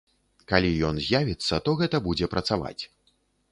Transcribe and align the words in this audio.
Калі 0.51 0.71
ён 0.87 0.95
з'явіцца, 1.09 1.61
то 1.67 1.77
гэта 1.83 1.97
будзе 2.09 2.33
працаваць. 2.35 2.81